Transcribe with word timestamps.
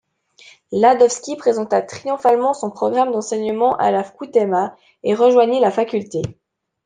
Ladovski 0.71 1.35
présenta 1.35 1.79
triomphalement 1.83 2.55
son 2.55 2.71
programme 2.71 3.11
d'enseignement 3.11 3.75
à 3.77 3.91
la 3.91 4.01
Vkhoutemas 4.01 4.73
et 5.03 5.13
rejoignit 5.13 5.61
la 5.61 5.69
faculté. 5.69 6.23